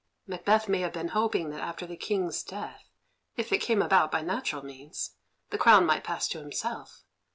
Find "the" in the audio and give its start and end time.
1.85-1.95, 5.51-5.59